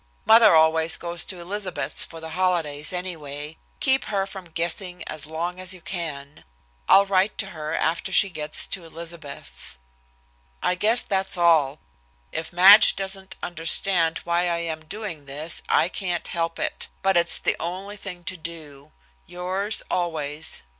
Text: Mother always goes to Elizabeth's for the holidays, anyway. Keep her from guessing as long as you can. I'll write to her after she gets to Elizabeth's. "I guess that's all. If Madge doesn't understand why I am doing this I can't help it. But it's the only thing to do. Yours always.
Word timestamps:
Mother 0.25 0.55
always 0.55 0.97
goes 0.97 1.23
to 1.25 1.39
Elizabeth's 1.39 2.03
for 2.03 2.19
the 2.19 2.31
holidays, 2.31 2.91
anyway. 2.91 3.57
Keep 3.79 4.05
her 4.05 4.25
from 4.25 4.45
guessing 4.45 5.03
as 5.07 5.27
long 5.27 5.59
as 5.59 5.75
you 5.75 5.81
can. 5.81 6.43
I'll 6.89 7.05
write 7.05 7.37
to 7.37 7.45
her 7.51 7.75
after 7.75 8.11
she 8.11 8.31
gets 8.31 8.65
to 8.65 8.83
Elizabeth's. 8.83 9.77
"I 10.63 10.73
guess 10.73 11.03
that's 11.03 11.37
all. 11.37 11.81
If 12.31 12.51
Madge 12.51 12.95
doesn't 12.95 13.35
understand 13.43 14.21
why 14.23 14.47
I 14.49 14.61
am 14.61 14.85
doing 14.85 15.27
this 15.27 15.61
I 15.69 15.87
can't 15.87 16.27
help 16.29 16.57
it. 16.57 16.87
But 17.03 17.15
it's 17.15 17.37
the 17.37 17.55
only 17.59 17.95
thing 17.95 18.23
to 18.23 18.37
do. 18.37 18.93
Yours 19.27 19.83
always. 19.91 20.63